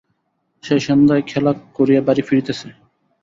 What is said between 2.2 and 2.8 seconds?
ফিরিতেছে।